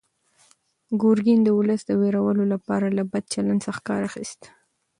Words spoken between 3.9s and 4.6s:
اخیست.